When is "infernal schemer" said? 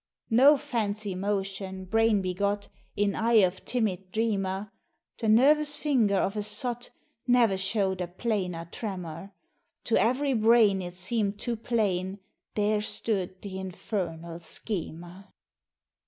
13.53-15.27